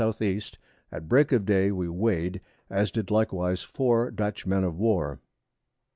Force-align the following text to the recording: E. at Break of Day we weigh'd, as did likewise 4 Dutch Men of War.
E. 0.19 0.41
at 0.91 1.07
Break 1.07 1.31
of 1.31 1.45
Day 1.45 1.71
we 1.71 1.87
weigh'd, 1.87 2.41
as 2.71 2.89
did 2.89 3.11
likewise 3.11 3.61
4 3.61 4.09
Dutch 4.09 4.47
Men 4.47 4.63
of 4.63 4.79
War. 4.79 5.19